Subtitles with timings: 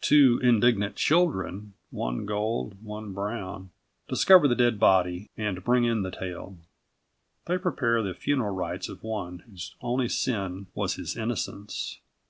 [0.00, 3.72] Two indignant children, one gold, one brown,
[4.08, 6.56] discover the dead body and bring in the tale.
[7.44, 11.98] They prepare the funeral rites of one whose only sin was his innocence.